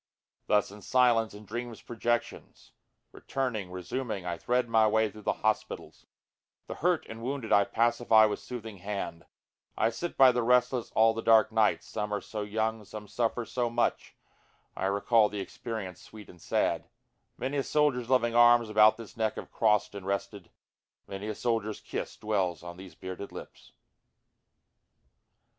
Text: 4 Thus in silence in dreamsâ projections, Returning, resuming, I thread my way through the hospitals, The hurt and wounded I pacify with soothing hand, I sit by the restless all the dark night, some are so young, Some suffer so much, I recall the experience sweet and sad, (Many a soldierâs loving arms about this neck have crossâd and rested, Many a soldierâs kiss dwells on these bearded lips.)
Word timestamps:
4 0.47 0.55
Thus 0.55 0.71
in 0.71 0.81
silence 0.81 1.35
in 1.35 1.45
dreamsâ 1.45 1.85
projections, 1.85 2.71
Returning, 3.11 3.69
resuming, 3.69 4.25
I 4.25 4.35
thread 4.35 4.67
my 4.67 4.87
way 4.87 5.11
through 5.11 5.21
the 5.21 5.31
hospitals, 5.45 6.07
The 6.65 6.73
hurt 6.81 7.05
and 7.07 7.21
wounded 7.21 7.51
I 7.53 7.65
pacify 7.65 8.25
with 8.25 8.39
soothing 8.39 8.77
hand, 8.77 9.25
I 9.77 9.91
sit 9.91 10.17
by 10.17 10.31
the 10.31 10.41
restless 10.41 10.89
all 10.95 11.13
the 11.13 11.21
dark 11.21 11.51
night, 11.51 11.83
some 11.83 12.11
are 12.15 12.19
so 12.19 12.41
young, 12.41 12.83
Some 12.83 13.07
suffer 13.07 13.45
so 13.45 13.69
much, 13.69 14.15
I 14.75 14.85
recall 14.85 15.29
the 15.29 15.39
experience 15.39 16.01
sweet 16.01 16.29
and 16.31 16.41
sad, 16.41 16.89
(Many 17.37 17.57
a 17.57 17.61
soldierâs 17.61 18.09
loving 18.09 18.33
arms 18.33 18.69
about 18.71 18.97
this 18.97 19.15
neck 19.15 19.35
have 19.35 19.51
crossâd 19.53 19.93
and 19.93 20.05
rested, 20.07 20.49
Many 21.07 21.27
a 21.27 21.33
soldierâs 21.35 21.83
kiss 21.83 22.17
dwells 22.17 22.63
on 22.63 22.75
these 22.77 22.95
bearded 22.95 23.31
lips.) 23.31 23.71